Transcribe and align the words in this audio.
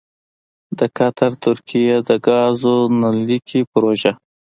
دقطر 0.79 1.31
ترکیې 1.43 1.97
دګازو 2.09 2.75
نل 3.01 3.15
لیکې 3.27 3.59
پروژه: 3.71 4.11